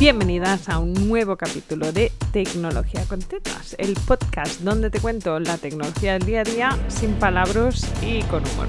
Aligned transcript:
Bienvenidas 0.00 0.70
a 0.70 0.78
un 0.78 0.94
nuevo 0.94 1.36
capítulo 1.36 1.92
de 1.92 2.10
Tecnología 2.32 3.04
con 3.06 3.18
Tetas, 3.18 3.76
el 3.78 3.92
podcast 4.08 4.62
donde 4.62 4.88
te 4.88 4.98
cuento 4.98 5.38
la 5.38 5.58
tecnología 5.58 6.14
del 6.14 6.22
día 6.22 6.40
a 6.40 6.44
día 6.44 6.78
sin 6.88 7.12
palabras 7.16 7.86
y 8.02 8.22
con 8.22 8.42
humor. 8.48 8.68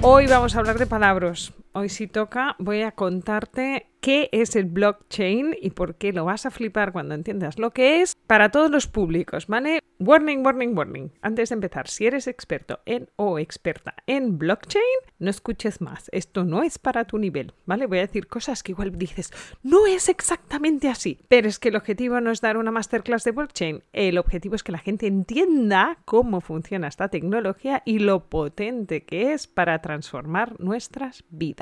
Hoy 0.00 0.26
vamos 0.26 0.56
a 0.56 0.58
hablar 0.58 0.80
de 0.80 0.86
palabras. 0.86 1.52
Hoy 1.74 1.88
si 1.88 2.06
toca 2.06 2.54
voy 2.58 2.82
a 2.82 2.92
contarte 2.92 3.92
qué 4.02 4.28
es 4.32 4.56
el 4.56 4.66
blockchain 4.66 5.56
y 5.58 5.70
por 5.70 5.94
qué 5.94 6.12
lo 6.12 6.24
vas 6.24 6.44
a 6.44 6.50
flipar 6.50 6.92
cuando 6.92 7.14
entiendas 7.14 7.58
lo 7.58 7.70
que 7.70 8.02
es 8.02 8.14
para 8.26 8.50
todos 8.50 8.70
los 8.70 8.88
públicos, 8.88 9.46
¿vale? 9.46 9.78
Warning, 10.00 10.44
warning, 10.44 10.76
warning. 10.76 11.12
Antes 11.22 11.48
de 11.48 11.54
empezar, 11.54 11.88
si 11.88 12.06
eres 12.06 12.26
experto 12.26 12.80
en 12.84 13.08
o 13.14 13.38
experta 13.38 13.94
en 14.06 14.36
blockchain, 14.38 14.82
no 15.20 15.30
escuches 15.30 15.80
más. 15.80 16.10
Esto 16.12 16.44
no 16.44 16.64
es 16.64 16.78
para 16.78 17.06
tu 17.06 17.16
nivel, 17.16 17.54
¿vale? 17.64 17.86
Voy 17.86 17.98
a 17.98 18.06
decir 18.06 18.26
cosas 18.26 18.64
que 18.64 18.72
igual 18.72 18.98
dices, 18.98 19.32
no 19.62 19.86
es 19.86 20.08
exactamente 20.08 20.88
así. 20.88 21.20
Pero 21.28 21.48
es 21.48 21.60
que 21.60 21.68
el 21.68 21.76
objetivo 21.76 22.20
no 22.20 22.32
es 22.32 22.40
dar 22.40 22.56
una 22.56 22.72
masterclass 22.72 23.22
de 23.22 23.30
blockchain. 23.30 23.84
El 23.92 24.18
objetivo 24.18 24.56
es 24.56 24.64
que 24.64 24.72
la 24.72 24.78
gente 24.78 25.06
entienda 25.06 25.98
cómo 26.04 26.40
funciona 26.40 26.88
esta 26.88 27.08
tecnología 27.08 27.82
y 27.86 28.00
lo 28.00 28.28
potente 28.28 29.04
que 29.04 29.32
es 29.32 29.46
para 29.46 29.80
transformar 29.80 30.58
nuestras 30.58 31.24
vidas. 31.30 31.61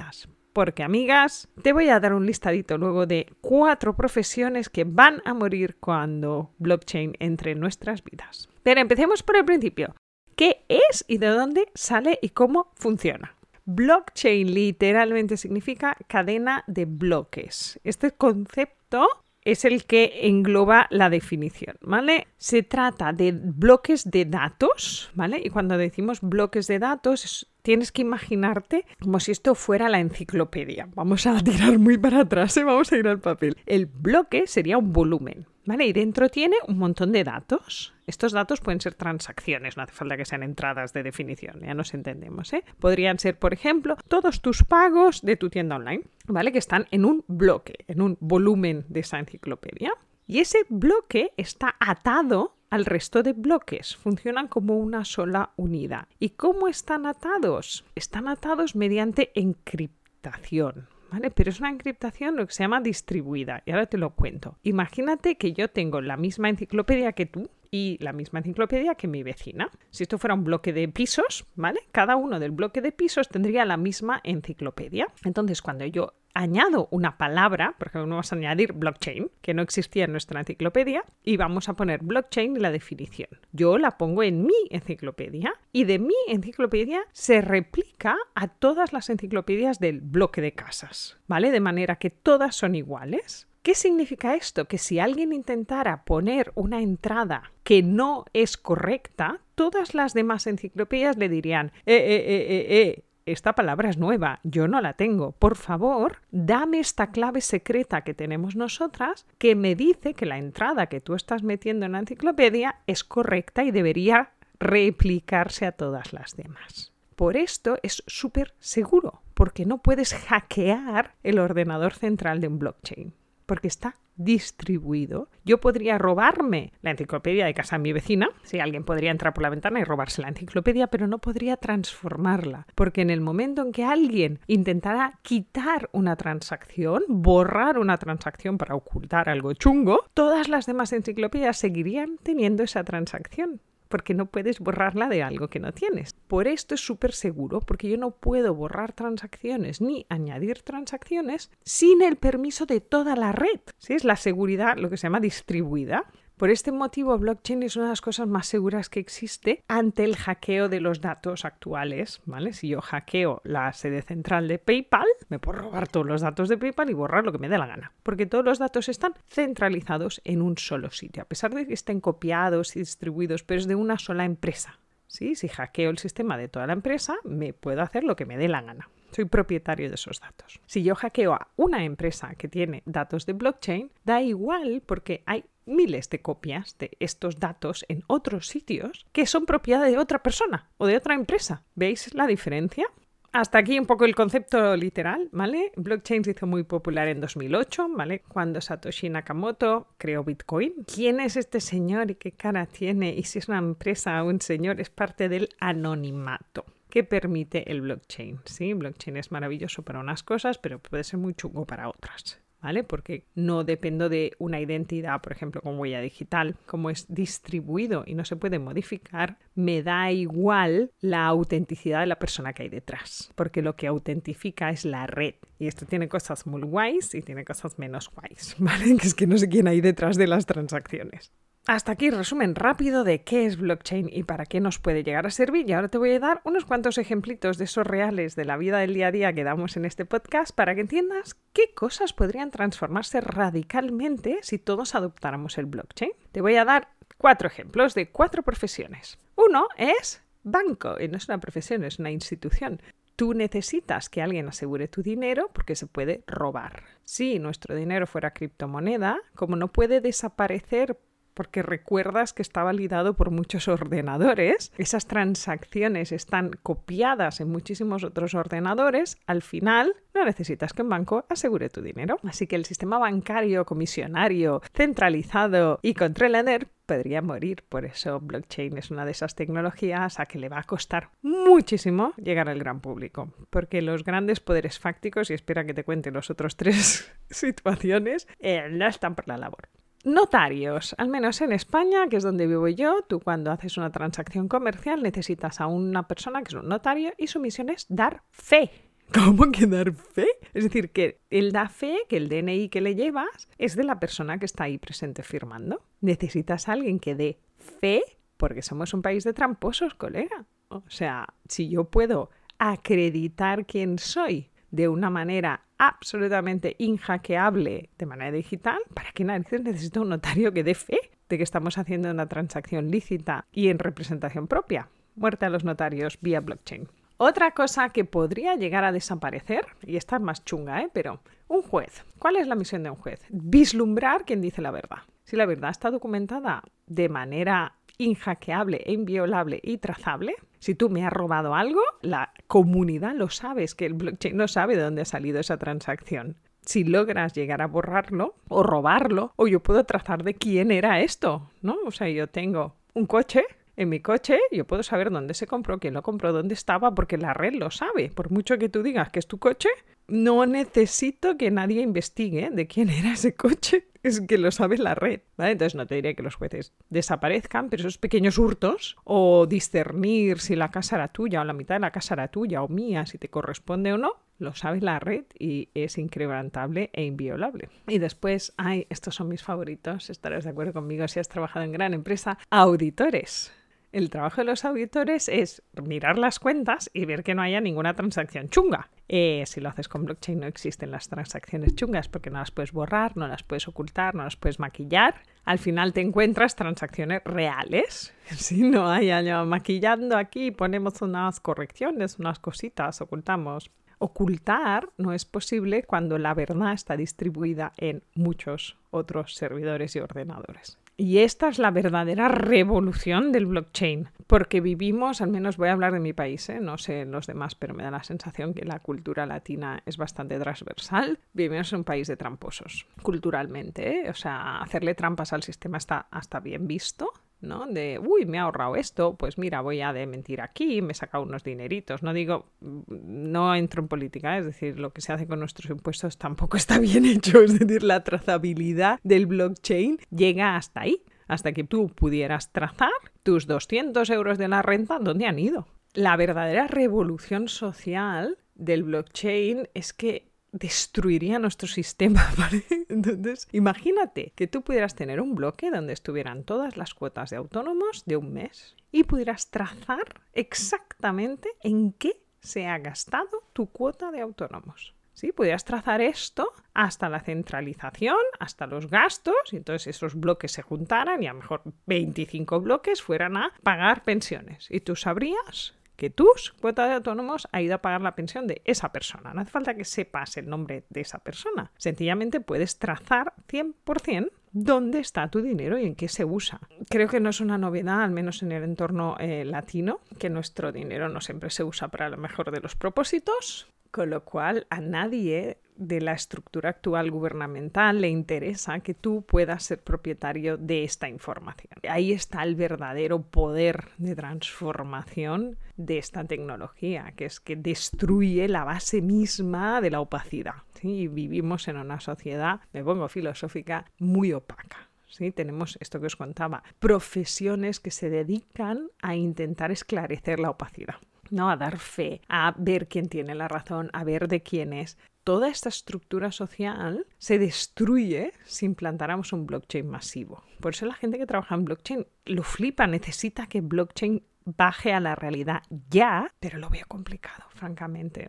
Porque, 0.53 0.83
amigas, 0.83 1.49
te 1.63 1.73
voy 1.73 1.89
a 1.89 2.01
dar 2.01 2.13
un 2.13 2.27
listadito 2.27 2.77
luego 2.77 3.07
de 3.07 3.33
cuatro 3.41 3.97
profesiones 3.97 4.69
que 4.69 4.85
van 4.85 5.23
a 5.25 5.33
morir 5.33 5.77
cuando 5.79 6.53
blockchain 6.59 7.15
entre 7.21 7.53
en 7.53 7.61
nuestras 7.61 8.03
vidas. 8.03 8.49
Pero 8.63 8.81
empecemos 8.81 9.23
por 9.23 9.37
el 9.37 9.45
principio. 9.45 9.95
¿Qué 10.35 10.65
es 10.69 11.05
y 11.07 11.19
de 11.19 11.29
dónde 11.29 11.69
sale 11.75 12.19
y 12.21 12.31
cómo 12.31 12.73
funciona? 12.75 13.37
Blockchain 13.67 14.53
literalmente 14.53 15.37
significa 15.37 15.97
cadena 16.09 16.65
de 16.67 16.87
bloques. 16.87 17.79
Este 17.85 18.11
concepto 18.11 19.07
es 19.53 19.65
el 19.65 19.85
que 19.85 20.21
engloba 20.23 20.87
la 20.91 21.11
definición, 21.11 21.77
¿vale? 21.81 22.27
Se 22.39 22.63
trata 22.63 23.13
de 23.13 23.33
bloques 23.33 24.11
de 24.11 24.25
datos, 24.25 25.11
¿vale? 25.15 25.41
Y 25.45 25.51
cuando 25.51 25.77
decimos 25.79 26.21
bloques 26.21 26.67
de 26.67 26.79
datos, 26.79 27.51
tienes 27.63 27.93
que 27.93 28.03
imaginarte 28.03 28.85
como 29.01 29.21
si 29.21 29.33
esto 29.33 29.55
fuera 29.55 29.89
la 29.89 30.01
enciclopedia. 30.01 30.89
Vamos 30.95 31.27
a 31.27 31.39
tirar 31.41 31.79
muy 31.79 31.99
para 31.99 32.21
atrás, 32.21 32.57
¿eh? 32.57 32.65
vamos 32.65 32.93
a 32.93 32.97
ir 32.97 33.09
al 33.09 33.21
papel. 33.21 33.57
El 33.67 33.87
bloque 33.87 34.47
sería 34.47 34.79
un 34.79 34.93
volumen, 34.93 35.47
Y 35.79 35.93
dentro 35.93 36.29
tiene 36.29 36.57
un 36.67 36.79
montón 36.79 37.13
de 37.13 37.23
datos. 37.23 37.95
Estos 38.07 38.33
datos 38.33 38.61
pueden 38.61 38.81
ser 38.81 38.95
transacciones, 38.95 39.77
no 39.77 39.85
hace 39.85 39.93
falta 39.93 40.17
que 40.17 40.25
sean 40.25 40.43
entradas 40.43 40.93
de 40.93 41.05
definición, 41.05 41.61
ya 41.61 41.75
nos 41.75 41.95
entendemos, 41.95 42.53
¿eh? 42.53 42.65
Podrían 42.81 43.21
ser, 43.21 43.39
por 43.39 43.55
ejemplo, 43.55 43.97
todos 44.09 44.43
tus 44.43 44.65
pagos 44.65 45.23
de 45.23 45.37
tu 45.37 45.49
tienda 45.49 45.77
online, 45.77 46.03
¿vale? 46.27 46.51
Que 46.51 46.59
están 46.59 46.87
en 46.91 47.05
un 47.05 47.25
bloque, 47.29 47.85
en 47.87 48.03
un 48.03 48.19
volumen 48.21 48.85
de 48.89 49.01
esa 49.01 49.21
enciclopedia. 49.21 49.93
Y 50.27 50.41
ese 50.41 50.67
bloque 50.69 51.33
está 51.37 51.77
atado 51.79 52.57
al 52.71 52.85
resto 52.85 53.23
de 53.23 53.33
bloques. 53.33 53.97
Funcionan 53.97 54.49
como 54.49 54.77
una 54.79 55.05
sola 55.05 55.51
unidad. 55.57 56.09
¿Y 56.19 56.31
cómo 56.31 56.69
están 56.69 57.07
atados? 57.07 57.85
Están 57.95 58.29
atados 58.29 58.75
mediante 58.75 59.31
encriptación. 59.35 60.89
¿Vale? 61.11 61.31
Pero 61.31 61.51
es 61.51 61.61
una 61.61 61.71
encriptación 61.71 62.37
lo 62.37 62.47
que 62.47 62.53
se 62.53 62.63
llama 62.63 62.81
distribuida. 62.81 63.63
Y 63.67 63.73
ahora 63.73 63.87
te 63.87 63.99
lo 63.99 64.11
cuento. 64.11 64.59
Imagínate 64.63 65.37
que 65.37 65.53
yo 65.53 65.69
tengo 65.69 66.01
la 66.01 66.17
misma 66.17 66.49
enciclopedia 66.49 67.13
que 67.13 67.27
tú, 67.27 67.51
y 67.71 67.99
la 68.01 68.13
misma 68.13 68.41
enciclopedia 68.41 68.95
que 68.95 69.09
mi 69.09 69.23
vecina. 69.23 69.71
Si 69.91 70.03
esto 70.03 70.19
fuera 70.19 70.35
un 70.35 70.45
bloque 70.45 70.73
de 70.73 70.89
pisos, 70.89 71.47
¿vale? 71.55 71.81
Cada 71.93 72.17
uno 72.17 72.41
del 72.41 72.51
bloque 72.51 72.81
de 72.81 72.93
pisos 72.93 73.29
tendría 73.29 73.65
la 73.65 73.77
misma 73.77 74.21
enciclopedia. 74.25 75.09
Entonces, 75.25 75.63
cuando 75.63 75.87
yo 75.87 76.15
añado 76.35 76.89
una 76.91 77.19
palabra, 77.19 77.75
por 77.79 77.89
ejemplo, 77.89 78.11
vamos 78.11 78.33
a 78.33 78.37
añadir 78.37 78.73
blockchain, 78.73 79.31
que 79.41 79.55
no 79.55 79.63
existía 79.63 80.05
en 80.05 80.13
nuestra 80.13 80.41
enciclopedia, 80.41 81.05
y 81.25 81.37
vamos 81.37 81.69
a 81.69 81.75
poner 81.75 82.03
blockchain 82.03 82.57
en 82.57 82.63
la 82.63 82.71
definición. 82.71 83.31
Yo 83.53 83.79
la 83.79 83.99
pongo 83.99 84.23
en 84.23 84.45
mi 84.45 84.55
enciclopedia 84.71 85.53
y 85.73 85.85
de 85.85 85.99
mi 85.99 86.15
enciclopedia 86.29 87.03
se 87.13 87.41
replica 87.41 88.17
a 88.35 88.49
todas 88.49 88.93
las 88.93 89.11
enciclopedias 89.11 89.79
del 89.79 90.01
bloque 90.01 90.41
de 90.41 90.53
casas, 90.53 91.19
¿vale? 91.27 91.51
De 91.51 91.61
manera 91.61 91.97
que 91.97 92.11
todas 92.11 92.55
son 92.55 92.75
iguales. 92.75 93.49
¿Qué 93.63 93.75
significa 93.75 94.35
esto? 94.37 94.65
Que 94.67 94.79
si 94.79 95.01
alguien 95.01 95.35
intentara 95.35 96.05
poner 96.05 96.51
una 96.55 96.81
entrada 96.81 97.53
que 97.63 97.83
no 97.83 98.25
es 98.33 98.57
correcta, 98.57 99.41
todas 99.55 99.95
las 99.95 100.15
demás 100.15 100.47
enciclopedias 100.47 101.19
le 101.19 101.29
dirían, 101.29 101.67
eh, 101.85 101.95
eh, 101.95 102.17
eh, 102.17 102.47
eh, 102.49 102.67
eh, 102.81 103.05
esta 103.27 103.55
palabra 103.55 103.91
es 103.91 103.99
nueva, 103.99 104.41
yo 104.45 104.67
no 104.67 104.81
la 104.81 104.95
tengo. 104.95 105.33
Por 105.33 105.57
favor, 105.57 106.23
dame 106.31 106.81
esta 106.81 107.11
clave 107.11 107.43
secreta 107.43 108.03
que 108.03 108.15
tenemos 108.15 108.57
nosotras 108.57 109.27
que 109.37 109.55
me 109.55 109.75
dice 109.75 110.15
que 110.15 110.25
la 110.25 110.39
entrada 110.39 110.87
que 110.87 111.03
tú 111.03 111.15
estás 111.15 111.43
metiendo 111.43 111.85
en 111.85 111.93
la 111.93 111.99
enciclopedia 111.99 112.77
es 112.87 113.05
correcta 113.05 113.63
y 113.65 113.73
debería 113.73 114.31
replicarse 114.59 115.67
a 115.67 115.73
todas 115.73 116.15
las 116.15 116.35
demás. 116.35 116.95
Por 117.15 117.37
esto 117.37 117.77
es 117.83 118.03
súper 118.07 118.55
seguro, 118.59 119.21
porque 119.35 119.67
no 119.67 119.83
puedes 119.83 120.15
hackear 120.15 121.15
el 121.23 121.39
ordenador 121.39 121.93
central 121.93 122.41
de 122.41 122.49
un 122.49 122.59
blockchain 122.59 123.20
porque 123.51 123.67
está 123.67 123.97
distribuido. 124.15 125.29
Yo 125.45 125.59
podría 125.59 125.99
robarme 125.99 126.73
la 126.83 126.93
enciclopedia 126.93 127.47
de 127.47 127.53
casa 127.53 127.75
de 127.75 127.83
mi 127.83 127.93
vecina, 127.93 128.29
si 128.45 128.61
alguien 128.61 128.85
podría 128.85 129.11
entrar 129.11 129.35
por 129.35 129.43
la 129.43 129.51
ventana 129.51 129.81
y 129.81 129.83
robarse 129.83 130.23
la 130.23 130.29
enciclopedia, 130.29 130.87
pero 130.87 131.09
no 131.09 131.19
podría 131.19 131.57
transformarla, 131.57 132.69
porque 132.77 133.03
en 133.03 133.11
el 133.11 133.21
momento 133.21 133.63
en 133.63 133.73
que 133.73 133.83
alguien 133.83 134.39
intentara 134.47 135.19
quitar 135.23 135.91
una 135.91 136.15
transacción, 136.15 137.03
borrar 137.09 137.77
una 137.77 137.99
transacción 137.99 138.57
para 138.57 138.77
ocultar 138.77 139.29
algo 139.29 139.53
chungo, 139.55 140.05
todas 140.15 140.49
las 140.49 140.67
demás 140.67 140.93
enciclopedias 140.93 141.57
seguirían 141.57 142.19
teniendo 142.23 142.63
esa 142.63 142.85
transacción 142.85 143.61
porque 143.91 144.15
no 144.15 144.27
puedes 144.27 144.61
borrarla 144.61 145.09
de 145.09 145.23
algo 145.23 145.49
que 145.49 145.61
no 145.61 145.73
tienes. 145.73 146.15
Por 146.29 146.49
esto 146.49 146.75
es 146.75 146.81
súper 146.81 147.13
seguro, 147.13 147.61
porque 147.61 147.91
yo 147.91 147.99
no 147.99 148.13
puedo 148.13 148.55
borrar 148.55 148.93
transacciones 148.93 149.83
ni 149.83 150.07
añadir 150.09 150.63
transacciones 150.63 151.51
sin 151.65 152.01
el 152.01 152.17
permiso 152.17 152.65
de 152.65 152.81
toda 152.81 153.17
la 153.17 153.33
red. 153.33 153.61
¿Sí? 153.79 153.95
Es 153.95 154.05
la 154.05 154.17
seguridad, 154.17 154.79
lo 154.79 154.89
que 154.89 154.97
se 154.97 155.03
llama 155.03 155.21
distribuida. 155.21 156.05
Por 156.41 156.49
este 156.49 156.73
motivo, 156.73 157.19
blockchain 157.19 157.65
es 157.65 157.77
una 157.77 157.85
de 157.85 157.91
las 157.91 158.01
cosas 158.01 158.27
más 158.27 158.47
seguras 158.47 158.89
que 158.89 158.99
existe 158.99 159.63
ante 159.69 160.05
el 160.05 160.17
hackeo 160.17 160.71
de 160.71 160.81
los 160.81 161.03
datos 161.03 161.45
actuales, 161.45 162.23
¿vale? 162.25 162.55
Si 162.55 162.69
yo 162.69 162.81
hackeo 162.81 163.43
la 163.45 163.71
sede 163.75 164.01
central 164.01 164.49
de 164.49 164.59
PayPal, 164.59 165.05
me 165.29 165.39
puedo 165.39 165.59
robar 165.59 165.87
todos 165.87 166.07
los 166.07 166.23
datos 166.23 166.49
de 166.49 166.57
PayPal 166.57 166.89
y 166.89 166.95
borrar 166.95 167.27
lo 167.27 167.33
que 167.33 167.37
me 167.37 167.51
dé 167.51 167.59
la 167.59 167.67
gana, 167.67 167.93
porque 168.03 168.25
todos 168.25 168.43
los 168.43 168.59
datos 168.59 168.89
están 168.89 169.13
centralizados 169.29 170.23
en 170.25 170.41
un 170.41 170.57
solo 170.57 170.91
sitio, 170.91 171.25
a 171.25 171.27
pesar 171.27 171.53
de 171.53 171.67
que 171.67 171.75
estén 171.75 172.01
copiados 172.01 172.75
y 172.75 172.79
distribuidos, 172.79 173.43
pero 173.43 173.61
es 173.61 173.67
de 173.67 173.75
una 173.75 173.99
sola 173.99 174.25
empresa. 174.25 174.81
¿Sí? 175.09 175.35
Si 175.35 175.47
hackeo 175.47 175.91
el 175.91 175.99
sistema 175.99 176.39
de 176.39 176.49
toda 176.49 176.67
la 176.67 176.73
empresa, 176.73 177.17
me 177.23 177.53
puedo 177.53 177.83
hacer 177.83 178.03
lo 178.03 178.17
que 178.17 178.25
me 178.25 178.39
dé 178.39 178.49
la 178.49 178.63
gana. 178.63 178.89
Soy 179.11 179.25
propietario 179.25 179.89
de 179.89 179.95
esos 179.95 180.21
datos. 180.21 180.61
Si 180.67 180.83
yo 180.83 180.95
hackeo 180.95 181.35
a 181.35 181.49
una 181.57 181.85
empresa 181.85 182.35
que 182.37 182.49
tiene 182.49 182.83
datos 182.87 183.27
de 183.27 183.33
blockchain, 183.33 183.91
da 184.05 184.23
igual 184.23 184.83
porque 184.87 185.23
hay 185.27 185.45
miles 185.67 186.11
de 186.11 186.21
copias 186.21 186.77
de 186.79 186.97
estos 187.01 187.39
datos 187.39 187.85
en 187.89 188.03
otros 188.07 188.49
sitios 188.49 189.07
que 189.13 189.27
son 189.27 189.47
propiedad 189.47 189.85
de 189.85 189.99
otra 189.99 190.23
persona 190.23 190.71
o 190.79 190.87
de 190.87 190.97
otra 190.97 191.15
empresa. 191.15 191.63
¿Veis 191.75 192.13
la 192.15 192.27
diferencia? 192.27 192.87
Hasta 193.33 193.59
aquí 193.59 193.79
un 193.79 193.87
poco 193.87 194.05
el 194.05 194.17
concepto 194.17 194.77
literal, 194.77 195.29
¿vale? 195.31 195.71
Blockchain 195.77 196.25
se 196.25 196.33
hizo 196.33 196.49
muy 196.49 196.65
popular 196.65 197.07
en 197.07 197.21
2008, 197.21 197.89
¿vale? 197.91 198.23
Cuando 198.27 198.61
Satoshi 198.61 199.09
Nakamoto 199.09 199.95
creó 199.99 200.25
Bitcoin. 200.25 200.73
¿Quién 200.93 201.21
es 201.21 201.37
este 201.37 201.61
señor 201.61 202.11
y 202.11 202.17
qué 202.17 202.33
cara 202.33 202.67
tiene? 202.67 203.15
Y 203.15 203.23
si 203.23 203.39
es 203.39 203.49
una 203.49 203.59
empresa 203.59 204.25
o 204.25 204.29
un 204.29 204.41
señor, 204.41 204.81
es 204.81 204.91
parte 204.91 205.29
del 205.29 205.49
anonimato 205.61 206.65
que 206.91 207.05
permite 207.05 207.71
el 207.71 207.81
blockchain. 207.81 208.41
Sí, 208.45 208.75
blockchain 208.75 209.17
es 209.17 209.33
maravilloso 209.33 209.83
para 209.83 210.01
unas 210.01 210.23
cosas, 210.23 210.59
pero 210.59 210.79
puede 210.79 211.05
ser 211.05 211.19
muy 211.19 211.35
chungo 211.35 211.67
para 211.67 211.89
otras. 211.89 212.41
¿Vale? 212.63 212.85
Porque 212.85 213.25
no 213.35 213.65
dependo 213.65 214.11
de 214.11 214.33
una 214.39 214.61
identidad, 214.61 215.23
por 215.23 215.33
ejemplo, 215.33 215.63
con 215.63 215.79
huella 215.79 216.03
digital, 216.03 216.57
como 216.67 216.91
es 216.91 217.07
distribuido 217.09 218.05
y 218.07 218.15
no 218.15 218.27
se 218.27 218.37
puede 218.37 218.59
modificar, 218.59 219.39
me 219.55 219.83
da 219.83 220.13
igual 220.13 220.93
la 221.01 221.25
autenticidad 221.25 222.01
de 222.01 222.07
la 222.07 222.19
persona 222.19 222.53
que 222.53 222.65
hay 222.65 222.69
detrás, 222.69 223.33
porque 223.35 223.63
lo 223.63 223.77
que 223.77 223.87
autentifica 223.87 224.69
es 224.69 224.85
la 224.85 225.07
red. 225.07 225.37
Y 225.59 225.69
esto 225.69 225.87
tiene 225.87 226.11
cosas 226.11 226.47
muy 226.47 226.61
guays 226.61 227.15
y 227.15 227.23
tiene 227.23 227.47
cosas 227.47 227.79
menos 227.79 228.11
guays, 228.11 228.55
¿vale? 228.59 228.95
Que 228.99 229.07
es 229.07 229.15
que 229.15 229.27
no 229.27 229.39
sé 229.39 229.49
quién 229.49 229.67
hay 229.67 229.81
detrás 229.81 230.19
de 230.19 230.27
las 230.27 230.45
transacciones. 230.45 231.33
Hasta 231.67 231.93
aquí 231.93 232.11
resumen 232.11 232.55
rápido 232.55 233.05
de 233.05 233.23
qué 233.23 233.45
es 233.45 233.59
blockchain 233.59 234.09
y 234.11 234.25
para 234.25 234.47
qué 234.47 234.61
nos 234.61 234.79
puede 234.79 235.05
llegar 235.05 235.27
a 235.27 235.31
servir. 235.31 235.69
Y 235.69 235.73
ahora 235.73 235.89
te 235.89 235.99
voy 235.99 236.13
a 236.13 236.19
dar 236.19 236.41
unos 236.45 236.65
cuantos 236.65 236.99
ejemplitos 236.99 237.59
de 237.59 237.65
esos 237.65 237.87
reales 237.87 238.35
de 238.35 238.47
la 238.47 238.57
vida 238.57 238.79
del 238.79 238.95
día 238.95 239.09
a 239.09 239.13
día 239.13 239.33
que 239.33 239.45
damos 239.45 239.77
en 239.77 239.85
este 239.85 240.05
podcast 240.05 240.55
para 240.55 240.75
que 240.75 240.81
entiendas 240.81 241.37
qué 241.53 241.73
cosas 241.75 242.13
podrían 242.13 242.51
transformarse 242.51 243.21
radicalmente 243.21 244.39
si 244.43 244.59
todos 244.59 244.95
adoptáramos 244.95 245.59
el 245.59 245.67
blockchain. 245.67 246.13
Te 246.33 246.41
voy 246.41 246.57
a 246.57 246.65
dar 246.65 246.89
cuatro 247.19 247.47
ejemplos 247.47 247.95
de 247.95 248.09
cuatro 248.09 248.43
profesiones. 248.43 249.19
Uno 249.37 249.69
es 249.77 250.23
banco, 250.43 250.97
y 250.99 251.09
no 251.09 251.19
es 251.19 251.29
una 251.29 251.39
profesión, 251.39 251.85
es 251.85 251.99
una 251.99 252.11
institución. 252.11 252.81
Tú 253.17 253.35
necesitas 253.35 254.09
que 254.09 254.23
alguien 254.23 254.49
asegure 254.49 254.89
tu 254.89 255.03
dinero 255.03 255.51
porque 255.53 255.77
se 255.77 255.87
puede 255.87 256.25
robar. 256.27 256.85
Si 257.05 257.39
nuestro 257.39 257.75
dinero 257.75 258.07
fuera 258.07 258.33
criptomoneda, 258.33 259.19
como 259.35 259.57
no 259.57 259.69
puede 259.69 260.01
desaparecer 260.01 260.99
porque 261.35 261.63
recuerdas 261.63 262.33
que 262.33 262.43
está 262.43 262.63
validado 262.63 263.15
por 263.15 263.31
muchos 263.31 263.69
ordenadores, 263.69 264.73
esas 264.79 265.07
transacciones 265.07 266.13
están 266.13 266.51
copiadas 266.63 267.41
en 267.41 267.51
muchísimos 267.51 268.05
otros 268.05 268.35
ordenadores, 268.35 269.19
al 269.27 269.43
final 269.43 269.97
no 270.15 270.25
necesitas 270.25 270.73
que 270.73 270.83
un 270.83 270.89
banco 270.89 271.25
asegure 271.29 271.69
tu 271.69 271.83
dinero. 271.83 272.19
Así 272.25 272.47
que 272.47 272.57
el 272.57 272.65
sistema 272.65 272.99
bancario, 272.99 273.65
comisionario, 273.65 274.61
centralizado 274.75 275.79
y 275.83 275.95
controlador 275.95 276.69
podría 276.87 277.23
morir. 277.23 277.63
Por 277.69 277.85
eso 277.85 278.19
blockchain 278.21 278.77
es 278.77 278.91
una 278.91 279.05
de 279.05 279.13
esas 279.13 279.37
tecnologías 279.37 280.19
a 280.19 280.27
que 280.27 280.39
le 280.39 280.49
va 280.49 280.59
a 280.59 280.65
costar 280.65 281.11
muchísimo 281.23 282.13
llegar 282.17 282.49
al 282.49 282.59
gran 282.59 282.81
público. 282.81 283.33
Porque 283.51 283.83
los 283.83 284.03
grandes 284.03 284.41
poderes 284.41 284.79
fácticos, 284.79 285.31
y 285.31 285.35
espera 285.35 285.65
que 285.65 285.75
te 285.75 285.85
cuente 285.85 286.11
los 286.11 286.31
otros 286.31 286.57
tres 286.57 287.13
situaciones, 287.31 288.27
eh, 288.41 288.69
no 288.71 288.87
están 288.87 289.15
por 289.15 289.29
la 289.29 289.37
labor. 289.37 289.69
Notarios, 290.05 290.95
al 290.97 291.09
menos 291.09 291.43
en 291.43 291.53
España, 291.53 292.09
que 292.09 292.17
es 292.17 292.23
donde 292.23 292.47
vivo 292.47 292.69
yo, 292.69 293.03
tú 293.07 293.21
cuando 293.21 293.51
haces 293.51 293.77
una 293.77 293.93
transacción 293.93 294.49
comercial 294.49 295.03
necesitas 295.03 295.61
a 295.61 295.67
una 295.67 296.09
persona 296.09 296.43
que 296.43 296.49
es 296.49 296.55
un 296.55 296.69
notario 296.69 297.13
y 297.19 297.27
su 297.27 297.39
misión 297.39 297.69
es 297.69 297.85
dar 297.91 298.23
fe. 298.31 298.71
¿Cómo 299.15 299.51
que 299.53 299.67
dar 299.67 299.93
fe? 299.93 300.27
Es 300.55 300.65
decir, 300.65 300.91
que 300.91 301.21
él 301.29 301.53
da 301.53 301.69
fe 301.69 301.99
que 302.09 302.17
el 302.17 302.29
DNI 302.31 302.71
que 302.71 302.81
le 302.81 302.95
llevas 302.95 303.49
es 303.59 303.77
de 303.77 303.85
la 303.85 304.01
persona 304.01 304.39
que 304.39 304.47
está 304.47 304.65
ahí 304.65 304.79
presente 304.79 305.23
firmando. 305.23 305.83
Necesitas 306.01 306.69
a 306.69 306.73
alguien 306.73 306.99
que 306.99 307.15
dé 307.15 307.39
fe 307.81 308.03
porque 308.39 308.63
somos 308.63 308.95
un 308.95 309.03
país 309.03 309.25
de 309.25 309.35
tramposos, 309.35 309.95
colega. 309.95 310.47
O 310.69 310.83
sea, 310.89 311.35
si 311.47 311.69
yo 311.69 311.91
puedo 311.91 312.31
acreditar 312.59 313.67
quién 313.67 313.99
soy 313.99 314.51
de 314.71 314.89
una 314.89 315.11
manera 315.11 315.63
absolutamente 315.79 316.77
inhackeable 316.79 317.91
de 317.99 318.07
manera 318.07 318.33
digital, 318.33 318.79
¿para 318.95 319.13
qué 319.13 319.25
narices 319.25 319.63
necesito 319.63 320.03
un 320.03 320.11
notario 320.11 320.53
que 320.53 320.65
dé 320.65 320.75
fe 320.75 320.99
de 321.29 321.37
que 321.37 321.43
estamos 321.43 321.79
haciendo 321.79 322.11
una 322.11 322.29
transacción 322.29 322.91
lícita 322.91 323.47
y 323.53 323.69
en 323.69 323.79
representación 323.79 324.47
propia? 324.47 324.89
Muerte 325.17 325.47
a 325.47 325.51
los 325.51 325.65
notarios 325.65 326.19
vía 326.21 326.41
blockchain. 326.41 326.89
Otra 327.17 327.51
cosa 327.51 327.91
que 327.91 328.05
podría 328.05 328.57
llegar 328.57 328.85
a 328.85 328.93
desaparecer, 328.93 329.67
y 329.83 329.97
esta 329.97 330.17
es 330.17 330.23
más 330.23 330.45
chunga, 330.45 330.81
¿eh? 330.81 330.89
pero 330.93 331.21
un 331.49 331.61
juez. 331.63 332.05
¿Cuál 332.19 332.37
es 332.37 332.47
la 332.47 332.55
misión 332.55 332.83
de 332.83 332.91
un 332.91 332.97
juez? 332.97 333.21
Vislumbrar 333.29 334.25
quién 334.25 334.41
dice 334.41 334.63
la 334.63 334.71
verdad. 334.71 334.99
Si 335.25 335.37
la 335.37 335.45
verdad 335.45 335.71
está 335.71 335.91
documentada 335.91 336.63
de 336.87 337.09
manera 337.11 337.75
inhackeable 338.01 338.83
e 338.87 338.93
inviolable 338.93 339.61
y 339.63 339.79
trazable. 339.79 340.35
Si 340.59 340.75
tú 340.75 340.89
me 340.89 341.05
has 341.05 341.13
robado 341.13 341.55
algo, 341.55 341.83
la 342.03 342.33
comunidad 342.51 343.15
lo 343.15 343.31
sabe, 343.31 343.63
es 343.63 343.77
que 343.77 343.87
el 343.87 343.95
blockchain 343.95 344.37
no 344.37 344.49
sabe 344.49 344.75
de 344.75 344.83
dónde 344.83 345.03
ha 345.03 345.05
salido 345.05 345.39
esa 345.39 345.57
transacción. 345.57 346.37
Si 346.63 346.83
logras 346.83 347.33
llegar 347.33 347.63
a 347.63 347.69
borrarlo 347.69 348.35
o 348.49 348.65
robarlo, 348.65 349.33
o 349.37 349.47
yo 349.47 349.61
puedo 349.61 349.85
trazar 349.85 350.25
de 350.25 350.35
quién 350.35 350.73
era 350.73 351.01
esto, 351.01 351.49
¿no? 351.63 351.77
O 351.87 351.93
sea, 351.93 352.09
yo 352.09 352.27
tengo 352.27 352.75
un 352.93 353.07
coche 353.07 353.45
en 353.77 353.89
mi 353.89 354.01
coche, 354.01 354.41
yo 354.51 354.67
puedo 354.67 354.83
saber 354.83 355.13
dónde 355.13 355.35
se 355.35 355.47
compró, 355.47 355.79
quién 355.79 355.95
lo 355.95 356.03
compró, 356.03 356.33
dónde 356.33 356.55
estaba, 356.55 356.93
porque 356.93 357.19
la 357.19 357.35
red 357.35 357.55
lo 357.55 357.71
sabe. 357.71 358.11
Por 358.11 358.33
mucho 358.33 358.59
que 358.59 358.69
tú 358.69 358.83
digas 358.83 359.11
que 359.11 359.21
es 359.21 359.29
tu 359.29 359.39
coche, 359.39 359.69
no 360.09 360.45
necesito 360.45 361.37
que 361.37 361.53
nadie 361.53 361.83
investigue 361.83 362.51
de 362.51 362.67
quién 362.67 362.91
era 362.91 363.13
ese 363.13 363.37
coche. 363.37 363.87
Es 364.03 364.21
que 364.23 364.39
lo 364.39 364.51
sabe 364.51 364.79
la 364.79 364.95
red. 364.95 365.21
Entonces 365.37 365.75
no 365.75 365.87
te 365.87 365.97
diré 365.97 366.15
que 366.15 366.23
los 366.23 366.35
jueces 366.35 366.73
desaparezcan, 366.89 367.69
pero 367.69 367.81
esos 367.81 367.99
pequeños 367.99 368.39
hurtos 368.39 368.97
o 369.05 369.47
discernir 369.47 370.41
si 370.41 370.57
la 370.57 370.71
casa 370.71 370.97
era 370.97 371.09
tuya 371.09 371.41
o 371.43 371.45
la 371.45 371.53
mitad 371.53 371.75
de 371.75 371.81
la 371.81 371.91
casa 371.91 372.15
era 372.15 372.29
tuya 372.29 372.63
o 372.63 372.69
mía, 372.69 373.07
si 373.07 373.19
te 373.19 373.29
corresponde 373.29 373.93
o 373.93 373.99
no, 373.99 374.15
lo 374.39 374.55
sabe 374.55 374.81
la 374.81 374.99
red 374.99 375.25
y 375.39 375.69
es 375.75 375.99
increbrantable 375.99 376.91
e 376.93 377.05
inviolable. 377.05 377.69
Y 377.87 377.99
después, 377.99 378.55
ay, 378.57 378.87
estos 378.89 379.15
son 379.15 379.29
mis 379.29 379.43
favoritos, 379.43 380.09
estarás 380.09 380.45
de 380.45 380.51
acuerdo 380.51 380.73
conmigo 380.73 381.07
si 381.09 381.21
has 381.21 381.29
trabajado 381.29 381.65
en 381.65 381.73
gran 381.73 381.93
empresa, 381.93 382.39
auditores. 382.49 383.53
El 383.93 384.09
trabajo 384.09 384.41
de 384.41 384.45
los 384.45 384.65
auditores 384.65 385.29
es 385.29 385.65
mirar 385.83 386.17
las 386.17 386.39
cuentas 386.39 386.91
y 386.95 387.07
ver 387.07 387.25
que 387.25 387.35
no 387.35 387.43
haya 387.43 387.61
ninguna 387.61 387.95
transacción 387.95 388.49
chunga. 388.49 388.89
Eh, 389.09 389.43
si 389.47 389.61
lo 389.61 389.69
haces 389.69 389.89
con 389.89 390.05
blockchain 390.05 390.39
no 390.39 390.47
existen 390.47 390.93
las 390.93 391.09
transacciones 391.09 391.75
chungas 391.75 392.09
porque 392.09 392.31
no 392.31 392.39
las 392.39 392.53
puedes 392.53 392.71
borrar, 392.71 393.17
no 393.17 393.27
las 393.27 393.43
puedes 393.43 393.67
ocultar, 393.67 394.15
no 394.15 394.23
las 394.23 394.37
puedes 394.37 394.61
maquillar. 394.61 395.17
Al 395.45 395.59
final 395.59 395.93
te 395.93 396.03
encuentras 396.03 396.55
transacciones 396.55 397.23
reales. 397.25 398.15
Si 398.31 398.63
no 398.63 398.89
hay 398.89 399.11
año 399.11 399.45
maquillando 399.45 400.17
aquí, 400.17 400.53
ponemos 400.53 401.03
unas 401.03 401.41
correcciones, 401.41 402.21
unas 402.21 402.39
cositas, 402.39 403.01
ocultamos. 403.01 403.73
Ocultar 404.03 404.89
no 404.97 405.13
es 405.13 405.27
posible 405.27 405.83
cuando 405.83 406.17
la 406.17 406.33
verdad 406.33 406.73
está 406.73 406.97
distribuida 406.97 407.75
en 407.77 408.03
muchos 408.15 408.79
otros 408.91 409.35
servidores 409.35 409.95
y 409.95 409.99
ordenadores. 410.01 410.79
Y 410.97 411.19
esta 411.19 411.49
es 411.49 411.59
la 411.59 411.71
verdadera 411.71 412.29
revolución 412.29 413.31
del 413.31 413.45
blockchain, 413.45 414.09
porque 414.27 414.63
vivimos, 414.63 415.21
al 415.21 415.31
menos 415.31 415.59
voy 415.59 415.69
a 415.69 415.73
hablar 415.73 415.93
de 415.93 416.01
mi 416.01 416.15
país, 416.15 416.49
¿eh? 416.49 416.61
no 416.61 416.79
sé 416.79 417.05
los 417.05 417.27
demás, 417.27 417.55
pero 417.55 417.75
me 417.75 417.83
da 417.83 417.91
la 417.91 418.03
sensación 418.03 418.55
que 418.55 418.65
la 418.65 418.79
cultura 418.79 419.27
latina 419.27 419.83
es 419.85 419.99
bastante 419.99 420.39
transversal. 420.39 421.19
Vivimos 421.35 421.71
en 421.73 421.81
un 421.81 421.85
país 421.85 422.09
de 422.09 422.17
tramposos, 422.17 422.87
culturalmente, 423.03 424.07
¿eh? 424.07 424.11
o 424.11 424.15
sea, 424.15 424.63
hacerle 424.63 424.95
trampas 424.95 425.35
al 425.35 425.43
sistema 425.43 425.77
está 425.77 426.07
hasta 426.11 426.41
bien 426.41 426.67
visto, 426.67 427.13
¿no? 427.41 427.67
De, 427.67 427.99
uy, 427.99 428.27
me 428.27 428.39
ha 428.39 428.43
ahorrado 428.43 428.77
esto, 428.77 429.17
pues 429.17 429.39
mira, 429.39 429.61
voy 429.61 429.81
a 429.81 429.93
de 429.93 430.07
mentir 430.07 430.41
aquí, 430.41 430.83
me 430.83 430.93
he 430.93 430.95
sacado 430.95 431.25
unos 431.25 431.43
dineritos. 431.45 432.03
No 432.03 432.13
digo, 432.13 432.47
no 432.61 433.55
entro 433.55 433.83
en 433.83 433.89
política, 433.89 434.39
es 434.39 434.45
decir, 434.45 434.79
lo 434.79 434.93
que 434.93 435.01
se 435.01 435.13
hace 435.13 435.27
con 435.27 435.39
nuestros 435.39 435.71
impuestos 435.71 436.19
tampoco 436.19 436.57
está 436.57 436.79
bien 436.79 437.05
hecho, 437.05 437.43
es 437.43 437.59
decir, 437.59 437.83
la 437.83 438.05
trazabilidad 438.05 439.01
del 439.03 439.27
blockchain 439.27 439.99
llega 440.11 440.57
hasta 440.57 440.83
ahí, 440.83 441.03
hasta 441.29 441.53
que 441.53 441.65
tú 441.65 441.89
pudieras 441.89 442.53
trazar 442.53 442.91
tus 443.23 443.47
200 443.47 444.09
euros 444.11 444.39
de 444.39 444.49
la 444.49 444.63
renta, 444.63 444.99
¿dónde 444.99 445.27
han 445.27 445.39
ido? 445.39 445.67
La 445.93 446.17
verdadera 446.17 446.67
revolución 446.67 447.49
social 447.49 448.39
del 448.55 448.85
blockchain 448.85 449.69
es 449.75 449.93
que 449.93 450.30
destruiría 450.53 451.39
nuestro 451.39 451.69
sistema. 451.69 452.31
Entonces, 452.89 453.49
imagínate 453.53 454.33
que 454.35 454.47
tú 454.47 454.63
pudieras 454.63 454.95
tener 454.95 455.21
un 455.21 455.35
bloque 455.35 455.71
donde 455.71 455.93
estuvieran 455.93 456.45
todas 456.45 456.77
las 456.77 456.95
cuotas 456.95 457.31
de 457.31 457.37
autónomos 457.37 458.05
de 458.07 458.17
un 458.17 458.33
mes 458.33 458.77
y 458.93 459.05
pudieras 459.05 459.51
trazar 459.51 460.21
exactamente 460.33 461.51
en 461.63 461.93
qué 461.93 462.23
se 462.41 462.67
ha 462.67 462.79
gastado 462.79 463.45
tu 463.53 463.67
cuota 463.67 464.11
de 464.11 464.21
autónomos. 464.21 464.95
¿Sí? 465.13 465.33
Pudieras 465.33 465.67
trazar 465.67 466.01
esto 466.01 466.51
hasta 466.73 467.11
la 467.11 467.21
centralización, 467.21 468.17
hasta 468.39 468.67
los 468.67 468.89
gastos, 468.89 469.35
y 469.53 469.57
entonces 469.57 469.89
esos 469.89 470.15
bloques 470.15 470.53
se 470.53 470.63
juntaran 470.63 471.23
y 471.23 471.27
a 471.27 471.35
lo 471.35 471.41
mejor 471.41 471.63
25 471.87 472.61
bloques 472.61 473.03
fueran 473.03 473.37
a 473.37 473.53
pagar 473.63 474.03
pensiones. 474.03 474.67
Y 474.71 474.81
tú 474.81 474.97
sabrías 474.97 475.75
que 476.01 476.09
tus 476.09 476.55
cuotas 476.63 476.89
de 476.89 476.95
autónomos 476.95 477.47
ido 477.61 477.75
a 477.75 477.83
pagar 477.83 478.01
la 478.01 478.15
pensión 478.15 478.47
de 478.47 478.63
esa 478.65 478.91
persona. 478.91 479.35
No 479.35 479.43
hace 479.43 479.51
falta 479.51 479.75
que 479.75 479.85
sepas 479.85 480.39
el 480.39 480.49
nombre 480.49 480.85
de 480.89 481.03
esa 481.03 481.19
persona. 481.19 481.73
Sencillamente 481.77 482.41
puedes 482.41 482.79
trazar 482.79 483.35
100% 483.49 484.31
dónde 484.53 484.99
está 484.99 485.29
tu 485.29 485.43
dinero 485.43 485.79
y 485.79 485.85
en 485.85 485.95
qué 485.95 486.09
se 486.09 486.25
usa. 486.25 486.59
Creo 486.89 487.07
que 487.07 487.21
no 487.21 487.29
es 487.29 487.43
una 487.43 487.59
novedad, 487.59 488.03
al 488.03 488.13
menos 488.13 488.43
en 488.43 488.53
el 488.53 488.65
entorno 488.65 489.17
eh, 489.21 489.45
latino, 489.45 490.01
que 490.19 490.31
nuestro 490.31 490.73
dinero 490.73 491.11
no 491.11 491.21
siempre 491.21 491.51
se 491.51 491.65
usa 491.65 491.89
para 491.89 492.09
lo 492.09 492.17
mejor 492.17 492.51
de 492.51 492.61
los 492.61 492.77
propósitos, 492.77 493.69
con 493.91 494.11
lo 494.11 494.25
cual 494.25 494.67
a 494.71 494.81
nadie 494.81 495.59
de 495.81 496.01
la 496.01 496.13
estructura 496.13 496.71
actual 496.71 497.11
gubernamental 497.11 498.03
le 498.03 498.09
interesa 498.11 498.81
que 498.81 498.93
tú 498.95 499.23
puedas 499.23 499.63
ser 499.65 499.83
propietario 499.83 500.59
de 500.59 500.85
esta 500.85 501.09
información. 501.09 501.73
Ahí 501.89 502.13
está 502.13 502.43
el 502.43 502.55
verdadero 502.55 503.23
poder 503.23 503.89
de 503.97 504.15
transformación 504.15 505.57
de 505.77 505.97
esta 505.97 506.25
tecnología, 506.25 507.13
que 507.17 507.25
es 507.25 507.41
que 507.41 507.57
destruye 507.57 508.47
la 508.47 508.65
base 508.65 509.01
misma 509.01 509.81
de 509.81 509.91
la 509.91 510.01
opacidad. 510.01 510.57
Y 510.83 511.09
vivimos 511.09 511.67
en 511.69 511.79
una 511.79 512.01
sociedad, 512.01 512.61
me 512.73 512.85
pongo 512.85 513.09
filosófica, 513.09 513.87
muy 513.99 514.33
opaca. 514.33 514.91
¿Sí? 515.09 515.33
Tenemos 515.33 515.77
esto 515.81 515.99
que 515.99 516.07
os 516.07 516.15
contaba, 516.15 516.63
profesiones 516.79 517.81
que 517.81 517.91
se 517.91 518.11
dedican 518.11 518.91
a 519.03 519.17
intentar 519.17 519.73
esclarecer 519.73 520.39
la 520.39 520.51
opacidad. 520.51 520.97
¿No? 521.31 521.51
A 521.51 521.57
dar 521.57 521.79
fe, 521.79 522.21
a 522.29 522.55
ver 522.57 522.89
quién 522.89 523.09
tiene 523.09 523.35
la 523.35 523.49
razón, 523.49 523.91
a 523.93 524.05
ver 524.05 524.29
de 524.29 524.43
quién 524.43 524.73
es 524.73 524.99
toda 525.25 525.49
esta 525.49 525.69
estructura 525.69 526.33
social 526.33 527.07
se 527.19 527.39
destruye 527.39 528.33
si 528.45 528.67
implantáramos 528.67 529.33
un 529.33 529.47
blockchain 529.47 529.87
masivo. 529.87 530.43
Por 530.61 530.75
eso 530.75 530.87
la 530.87 530.95
gente 530.95 531.19
que 531.19 531.27
trabaja 531.27 531.55
en 531.55 531.65
blockchain 531.65 532.07
lo 532.27 532.43
flipa, 532.43 532.87
necesita 532.87 533.47
que 533.47 533.61
blockchain 533.61 534.25
baje 534.45 534.93
a 534.93 535.01
la 535.01 535.15
realidad 535.15 535.63
ya, 535.89 536.35
pero 536.41 536.59
lo 536.59 536.69
veo 536.69 536.85
complicado, 536.89 537.45
francamente. 537.51 538.29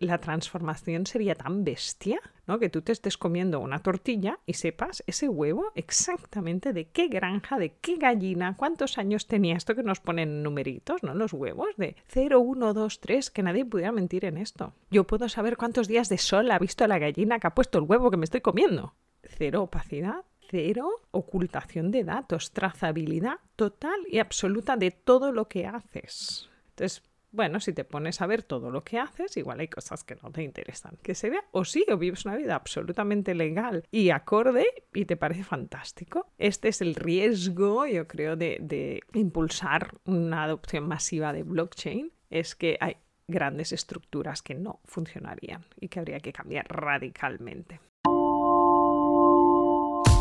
La 0.00 0.18
transformación 0.18 1.06
sería 1.06 1.34
tan 1.34 1.64
bestia, 1.64 2.20
¿no? 2.46 2.58
Que 2.58 2.68
tú 2.68 2.82
te 2.82 2.92
estés 2.92 3.16
comiendo 3.16 3.60
una 3.60 3.78
tortilla 3.78 4.40
y 4.46 4.54
sepas 4.54 5.04
ese 5.06 5.28
huevo 5.28 5.70
exactamente 5.74 6.72
de 6.72 6.88
qué 6.88 7.08
granja, 7.08 7.58
de 7.58 7.74
qué 7.80 7.96
gallina, 7.96 8.56
cuántos 8.56 8.98
años 8.98 9.26
tenía 9.26 9.56
esto 9.56 9.74
que 9.74 9.82
nos 9.82 10.00
ponen 10.00 10.42
numeritos, 10.42 11.02
¿no? 11.02 11.14
Los 11.14 11.32
huevos 11.32 11.68
de 11.76 11.96
0, 12.08 12.40
1, 12.40 12.74
2, 12.74 13.00
3, 13.00 13.30
que 13.30 13.42
nadie 13.42 13.64
pudiera 13.64 13.92
mentir 13.92 14.24
en 14.24 14.36
esto. 14.36 14.74
Yo 14.90 15.04
puedo 15.04 15.28
saber 15.28 15.56
cuántos 15.56 15.88
días 15.88 16.08
de 16.08 16.18
sol 16.18 16.50
ha 16.50 16.58
visto 16.58 16.86
la 16.86 16.98
gallina 16.98 17.38
que 17.38 17.46
ha 17.46 17.54
puesto 17.54 17.78
el 17.78 17.84
huevo 17.84 18.10
que 18.10 18.16
me 18.16 18.24
estoy 18.24 18.40
comiendo. 18.40 18.94
Cero 19.22 19.62
opacidad, 19.62 20.24
cero 20.50 20.90
ocultación 21.10 21.90
de 21.90 22.04
datos, 22.04 22.52
trazabilidad 22.52 23.36
total 23.56 24.00
y 24.08 24.18
absoluta 24.18 24.76
de 24.76 24.90
todo 24.90 25.32
lo 25.32 25.48
que 25.48 25.66
haces. 25.66 26.48
Entonces, 26.70 27.02
bueno, 27.30 27.60
si 27.60 27.72
te 27.72 27.84
pones 27.84 28.20
a 28.20 28.26
ver 28.26 28.42
todo 28.42 28.70
lo 28.70 28.84
que 28.84 28.98
haces, 28.98 29.36
igual 29.36 29.60
hay 29.60 29.68
cosas 29.68 30.04
que 30.04 30.16
no 30.22 30.30
te 30.30 30.42
interesan. 30.42 30.98
Que 31.02 31.14
se 31.14 31.30
vea 31.30 31.44
o 31.52 31.64
sí, 31.64 31.84
o 31.88 31.96
vives 31.96 32.24
una 32.24 32.36
vida 32.36 32.54
absolutamente 32.54 33.34
legal 33.34 33.84
y 33.90 34.10
acorde 34.10 34.66
y 34.94 35.04
te 35.04 35.16
parece 35.16 35.44
fantástico. 35.44 36.32
Este 36.38 36.68
es 36.68 36.80
el 36.80 36.94
riesgo, 36.94 37.86
yo 37.86 38.06
creo, 38.08 38.36
de, 38.36 38.58
de 38.60 39.02
impulsar 39.14 39.94
una 40.04 40.44
adopción 40.44 40.88
masiva 40.88 41.32
de 41.32 41.42
blockchain. 41.42 42.12
Es 42.30 42.54
que 42.54 42.76
hay 42.80 42.96
grandes 43.26 43.72
estructuras 43.72 44.42
que 44.42 44.54
no 44.54 44.80
funcionarían 44.84 45.64
y 45.78 45.88
que 45.88 46.00
habría 46.00 46.20
que 46.20 46.32
cambiar 46.32 46.66
radicalmente. 46.68 47.80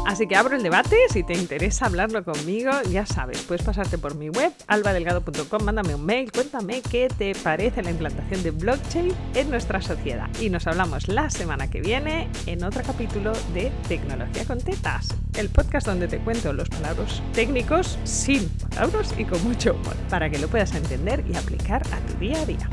Así 0.07 0.25
que 0.25 0.37
abro 0.37 0.55
el 0.55 0.63
debate, 0.63 0.95
si 1.11 1.21
te 1.21 1.33
interesa 1.33 1.85
hablarlo 1.85 2.23
conmigo, 2.23 2.71
ya 2.89 3.05
sabes, 3.05 3.41
puedes 3.41 3.65
pasarte 3.65 3.97
por 3.97 4.15
mi 4.15 4.29
web, 4.29 4.53
albadelgado.com, 4.67 5.63
mándame 5.65 5.95
un 5.95 6.05
mail, 6.05 6.31
cuéntame 6.31 6.81
qué 6.81 7.09
te 7.09 7.35
parece 7.35 7.83
la 7.83 7.91
implantación 7.91 8.41
de 8.41 8.51
blockchain 8.51 9.13
en 9.35 9.49
nuestra 9.49 9.81
sociedad. 9.81 10.29
Y 10.39 10.49
nos 10.49 10.65
hablamos 10.65 11.09
la 11.09 11.29
semana 11.29 11.69
que 11.69 11.81
viene 11.81 12.29
en 12.45 12.63
otro 12.63 12.83
capítulo 12.83 13.33
de 13.53 13.69
Tecnología 13.89 14.45
con 14.45 14.59
Tetas, 14.59 15.13
el 15.35 15.49
podcast 15.49 15.85
donde 15.85 16.07
te 16.07 16.19
cuento 16.19 16.53
los 16.53 16.69
palabras 16.69 17.21
técnicos 17.33 17.99
sin 18.05 18.47
palabras 18.47 19.13
y 19.17 19.25
con 19.25 19.43
mucho 19.43 19.73
humor, 19.73 19.97
para 20.09 20.29
que 20.29 20.39
lo 20.39 20.47
puedas 20.47 20.73
entender 20.73 21.21
y 21.29 21.35
aplicar 21.35 21.81
a 21.91 21.99
tu 22.07 22.17
día 22.17 22.41
a 22.41 22.45
día. 22.45 22.69